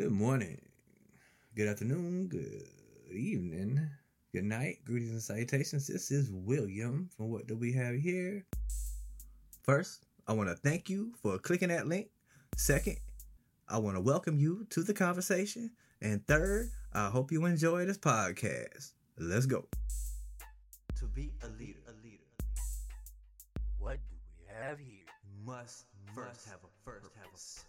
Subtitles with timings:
[0.00, 0.58] Good morning,
[1.54, 2.64] good afternoon, good
[3.12, 3.86] evening,
[4.32, 5.88] good night, greetings and salutations.
[5.88, 8.46] This is William from What Do We Have Here?
[9.62, 12.08] First, I want to thank you for clicking that link.
[12.56, 12.96] Second,
[13.68, 15.70] I want to welcome you to the conversation.
[16.00, 18.92] And third, I hope you enjoy this podcast.
[19.18, 19.66] Let's go.
[20.98, 22.24] To be a leader, a leader,
[23.78, 25.04] What do we have here?
[25.44, 27.64] must first have a first have a purpose.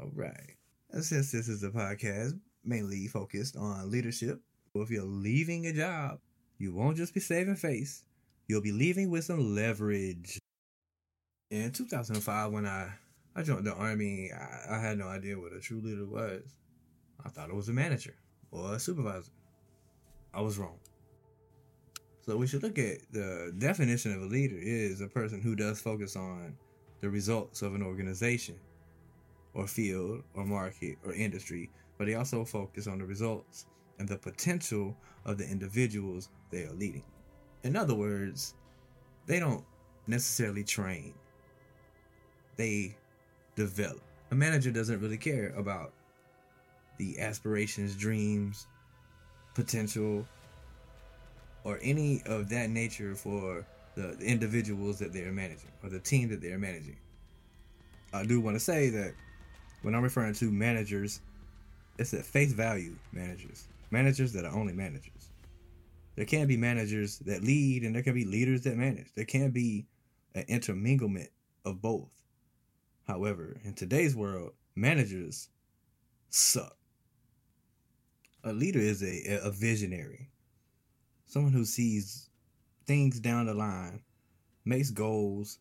[0.00, 0.56] All right.
[1.00, 4.40] Since this is a podcast mainly focused on leadership,
[4.74, 6.18] if you're leaving a job,
[6.58, 8.04] you won't just be saving face.
[8.46, 10.38] You'll be leaving with some leverage.
[11.50, 12.90] In 2005, when I,
[13.36, 16.42] I joined the army, I, I had no idea what a true leader was.
[17.24, 18.14] I thought it was a manager
[18.50, 19.32] or a supervisor.
[20.32, 20.78] I was wrong.
[22.22, 25.80] So we should look at the definition of a leader is a person who does
[25.80, 26.56] focus on
[27.00, 28.54] the results of an organization
[29.54, 33.66] or field or market or industry, but they also focus on the results
[33.98, 37.04] and the potential of the individuals they are leading.
[37.62, 38.54] In other words,
[39.26, 39.64] they don't
[40.06, 41.14] necessarily train.
[42.56, 42.96] They
[43.54, 44.00] develop.
[44.30, 45.92] A manager doesn't really care about
[46.98, 48.66] the aspirations, dreams,
[49.54, 50.26] potential,
[51.64, 53.64] or any of that nature for
[53.94, 56.96] the, individuals that they're managing or the team that they're managing.
[58.12, 59.14] I do want to say that
[59.82, 61.20] when I'm referring to managers,
[61.98, 63.66] it's at face value managers.
[63.90, 65.30] Managers that are only managers.
[66.16, 69.08] There can be managers that lead and there can be leaders that manage.
[69.14, 69.86] There can be
[70.34, 71.30] an interminglement
[71.64, 72.10] of both.
[73.06, 75.48] However, in today's world, managers
[76.30, 76.76] suck.
[78.44, 80.32] A leader is a, a visionary
[81.32, 82.28] someone who sees
[82.86, 84.02] things down the line,
[84.66, 85.58] makes goals,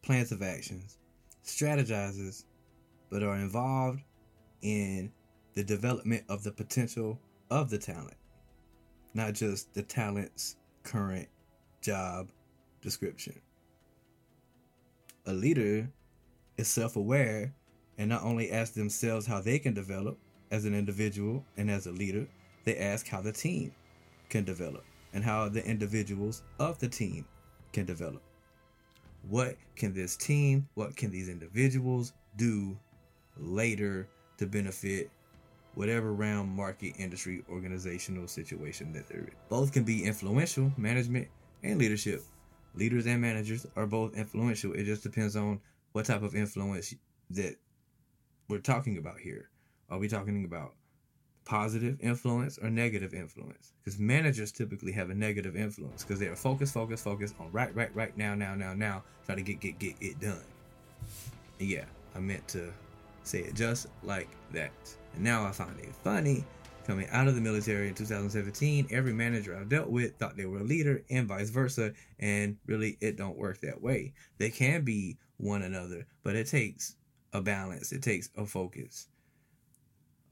[0.00, 0.96] plans of actions,
[1.44, 2.44] strategizes,
[3.12, 4.00] but are involved
[4.62, 5.12] in
[5.52, 8.16] the development of the potential of the talent,
[9.12, 11.28] not just the talent's current
[11.82, 12.30] job
[12.80, 13.38] description.
[15.26, 15.86] A leader
[16.56, 17.52] is self aware
[17.98, 20.16] and not only asks themselves how they can develop
[20.50, 22.26] as an individual and as a leader,
[22.64, 23.72] they ask how the team
[24.30, 27.26] can develop and how the individuals of the team
[27.74, 28.22] can develop.
[29.28, 32.76] What can this team, what can these individuals do
[33.42, 34.08] later
[34.38, 35.10] to benefit
[35.74, 39.32] whatever realm, market, industry, organizational situation that they're in?
[39.48, 41.28] Both can be influential, management
[41.62, 42.22] and leadership.
[42.74, 44.72] Leaders and managers are both influential.
[44.72, 45.60] It just depends on
[45.92, 46.94] what type of influence
[47.30, 47.56] that
[48.48, 49.50] we're talking about here.
[49.90, 50.74] Are we talking about
[51.44, 56.36] positive influence or negative influence because managers typically have a negative influence because they are
[56.36, 59.78] focused focused focused on right right right now now now now try to get get
[59.78, 60.44] get it done
[61.58, 62.72] yeah i meant to
[63.24, 64.72] say it just like that.
[65.14, 66.44] And now i find it funny
[66.86, 70.58] coming out of the military in 2017 every manager i've dealt with thought they were
[70.58, 74.12] a leader and vice versa and really it don't work that way.
[74.38, 76.96] They can be one another but it takes
[77.32, 77.92] a balance.
[77.92, 79.08] It takes a focus.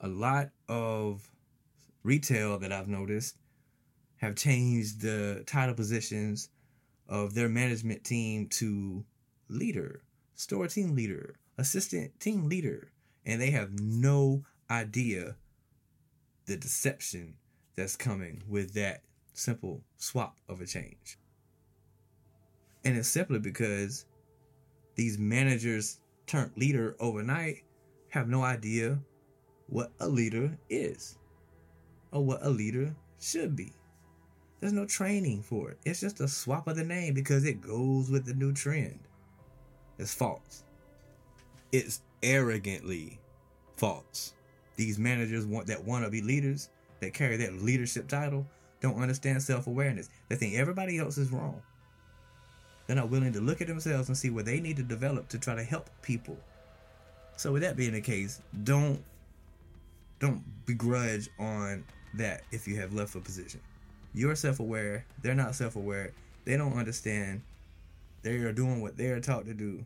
[0.00, 1.30] A lot of
[2.02, 3.36] retail that I've noticed
[4.16, 6.48] have changed the title positions
[7.08, 9.04] of their management team to
[9.48, 10.02] leader,
[10.34, 12.90] store team leader, assistant team leader,
[13.24, 15.36] and they have no idea
[16.46, 17.34] the deception
[17.76, 19.02] that's coming with that
[19.34, 21.18] simple swap of a change.
[22.84, 24.06] And it's simply because
[24.94, 27.62] these managers turned leader overnight
[28.08, 28.98] have no idea
[29.68, 31.18] what a leader is
[32.10, 33.72] or what a leader should be.
[34.60, 35.78] There's no training for it.
[35.84, 39.00] It's just a swap of the name because it goes with the new trend.
[39.98, 40.64] It's false.
[41.72, 43.18] It's arrogantly
[43.76, 44.34] false.
[44.76, 46.70] These managers want that want to be leaders
[47.00, 48.46] that carry that leadership title
[48.80, 50.08] don't understand self-awareness.
[50.28, 51.60] They think everybody else is wrong.
[52.86, 55.38] They're not willing to look at themselves and see what they need to develop to
[55.38, 56.36] try to help people.
[57.36, 59.02] So with that being the case, don't
[60.18, 61.84] don't begrudge on
[62.14, 63.60] that if you have left a position.
[64.12, 66.12] You're self aware, they're not self aware,
[66.44, 67.42] they don't understand,
[68.22, 69.84] they are doing what they are taught to do.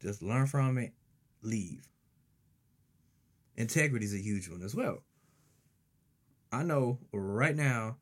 [0.00, 0.92] Just learn from it,
[1.42, 1.88] leave.
[3.56, 5.02] Integrity is a huge one as well.
[6.52, 7.96] I know right now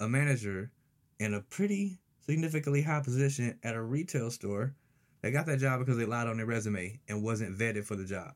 [0.00, 0.70] a manager
[1.18, 4.74] in a pretty significantly high position at a retail store
[5.22, 8.04] that got that job because they lied on their resume and wasn't vetted for the
[8.04, 8.32] job.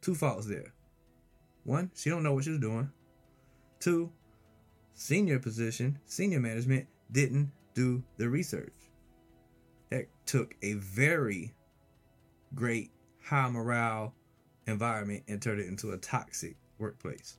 [0.00, 0.72] Two faults there.
[1.64, 2.90] One, she don't know what she's doing.
[3.78, 4.12] Two,
[4.94, 8.72] senior position, senior management didn't do the research.
[9.90, 11.52] That took a very
[12.54, 12.90] great
[13.22, 14.14] high morale
[14.66, 17.38] environment and turn it into a toxic workplace.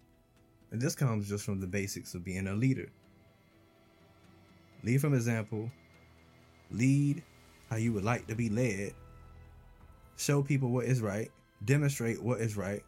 [0.72, 2.90] And this comes just from the basics of being a leader.
[4.84, 5.70] Lead from example,
[6.72, 7.24] lead
[7.70, 8.94] how you would like to be led,
[10.18, 11.30] show people what is right,
[11.66, 12.84] demonstrate what is right,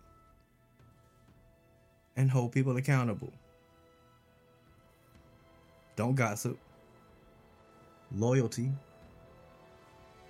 [2.15, 3.31] and hold people accountable.
[5.95, 6.57] Don't gossip.
[8.15, 8.71] Loyalty,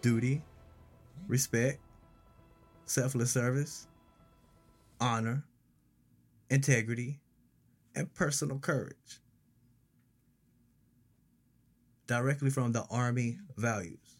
[0.01, 0.41] duty,
[1.27, 1.79] respect,
[2.85, 3.87] selfless service,
[4.99, 5.43] honor,
[6.49, 7.19] integrity,
[7.95, 9.19] and personal courage.
[12.07, 14.17] Directly from the Army values.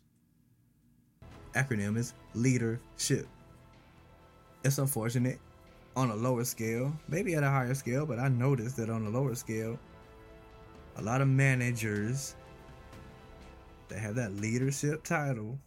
[1.54, 3.28] Acronym is leadership.
[4.64, 5.40] It's unfortunate
[5.96, 9.10] on a lower scale, maybe at a higher scale, but I noticed that on a
[9.10, 9.78] lower scale,
[10.98, 12.36] a lot of managers
[13.90, 15.60] that have that leadership title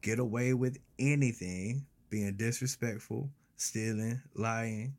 [0.00, 4.94] get away with anything, being disrespectful, stealing, lying,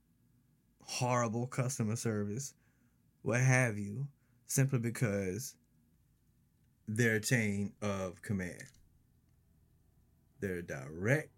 [0.83, 2.53] horrible customer service,
[3.21, 4.07] what have you,
[4.47, 5.55] simply because
[6.87, 8.63] their chain of command,
[10.39, 11.29] their direct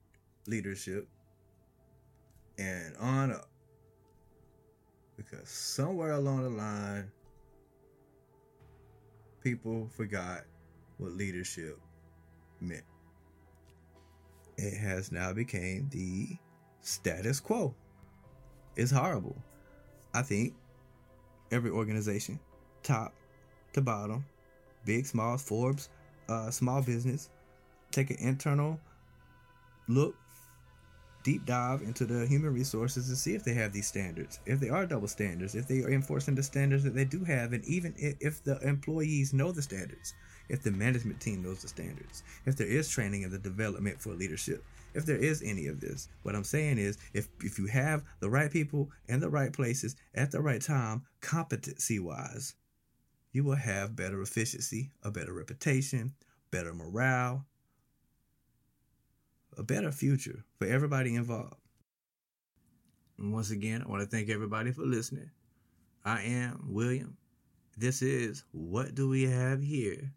[0.48, 1.08] leadership,
[2.58, 3.50] and on up.
[5.18, 7.12] Because somewhere along the line,
[9.42, 10.42] people forgot
[10.98, 11.80] what leadership
[12.60, 12.84] meant.
[14.62, 16.38] It has now became the
[16.82, 17.74] status quo.
[18.76, 19.36] It's horrible.
[20.14, 20.54] I think
[21.52, 22.40] every organization,
[22.84, 23.12] top
[23.74, 24.24] to bottom,
[24.86, 25.90] big, small, Forbes,
[26.30, 27.32] uh, small business,
[27.90, 28.80] take an internal
[29.88, 30.16] look,
[31.24, 34.70] deep dive into the human resources to see if they have these standards, if they
[34.70, 37.96] are double standards, if they are enforcing the standards that they do have, and even
[37.98, 40.14] if the employees know the standards,
[40.52, 44.14] if the management team knows the standards, if there is training and the development for
[44.14, 44.62] leadership,
[44.94, 46.10] if there is any of this.
[46.24, 49.96] What I'm saying is if if you have the right people in the right places
[50.14, 52.56] at the right time, competency wise,
[53.32, 56.14] you will have better efficiency, a better reputation,
[56.52, 57.46] better morale,
[59.58, 61.56] a better future for everybody involved.
[63.18, 65.32] And once again, I want to thank everybody for listening.
[66.04, 67.16] I am William.
[67.78, 70.12] This is What Do We Have Here?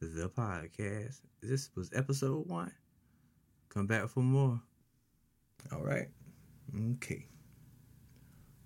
[0.00, 1.20] The podcast.
[1.42, 2.70] This was episode one.
[3.70, 4.60] Come back for more.
[5.72, 6.08] All right.
[6.94, 7.26] Okay.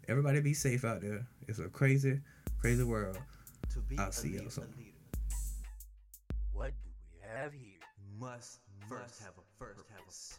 [0.09, 1.25] Everybody be safe out there.
[1.47, 2.21] It's a crazy,
[2.59, 3.19] crazy world.
[3.99, 4.75] I'll see y'all soon.
[6.53, 7.79] What do we have here?
[8.19, 10.39] Must first have a first have a purpose.